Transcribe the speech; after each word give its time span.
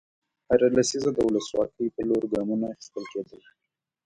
هره 0.49 0.67
لسیزه 0.75 1.11
د 1.13 1.19
ولسواکۍ 1.27 1.87
په 1.95 2.01
لور 2.09 2.23
ګامونه 2.33 2.65
اخیستل 2.73 3.03
کېدل. 3.11 3.41